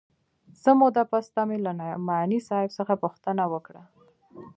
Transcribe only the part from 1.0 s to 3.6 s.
پس ته مې له نعماني صاحب څخه پوښتنه